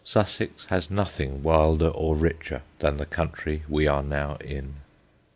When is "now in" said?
4.01-4.77